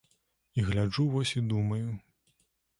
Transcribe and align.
І 0.53 0.61
гляджу 0.69 1.05
вось 1.17 1.35
і 1.37 1.41
думаю. 1.53 1.97